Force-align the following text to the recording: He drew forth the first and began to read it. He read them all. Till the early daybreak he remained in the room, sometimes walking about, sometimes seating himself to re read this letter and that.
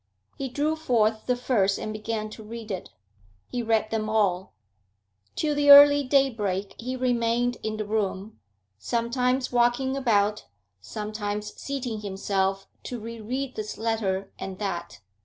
He 0.35 0.49
drew 0.49 0.75
forth 0.75 1.27
the 1.27 1.35
first 1.35 1.77
and 1.77 1.93
began 1.93 2.31
to 2.31 2.41
read 2.41 2.71
it. 2.71 2.89
He 3.47 3.61
read 3.61 3.91
them 3.91 4.09
all. 4.09 4.53
Till 5.35 5.53
the 5.53 5.69
early 5.69 6.03
daybreak 6.03 6.73
he 6.79 6.95
remained 6.95 7.57
in 7.61 7.77
the 7.77 7.85
room, 7.85 8.39
sometimes 8.79 9.51
walking 9.51 9.95
about, 9.95 10.45
sometimes 10.81 11.53
seating 11.53 11.99
himself 12.01 12.65
to 12.85 12.99
re 12.99 13.21
read 13.21 13.55
this 13.55 13.77
letter 13.77 14.31
and 14.39 14.57
that. 14.57 15.01